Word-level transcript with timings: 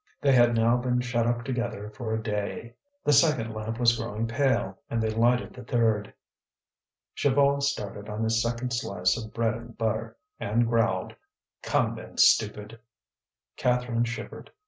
They 0.19 0.31
had 0.31 0.55
now 0.55 0.77
been 0.77 0.99
shut 0.99 1.27
up 1.27 1.45
together 1.45 1.91
for 1.91 2.11
a 2.11 2.23
day. 2.23 2.73
The 3.03 3.13
second 3.13 3.53
lamp 3.53 3.79
was 3.79 3.95
growing 3.99 4.25
pale, 4.27 4.79
and 4.89 4.99
they 4.99 5.11
lighted 5.11 5.53
the 5.53 5.63
third. 5.63 6.11
Chaval 7.15 7.61
started 7.61 8.09
on 8.09 8.23
his 8.23 8.41
second 8.41 8.71
slice 8.73 9.15
of 9.15 9.31
bread 9.31 9.53
and 9.53 9.77
butter, 9.77 10.17
and 10.39 10.65
growled: 10.67 11.13
"Come 11.61 11.93
then, 11.93 12.17
stupid!" 12.17 12.79
Catherine 13.57 14.05
shivered. 14.05 14.49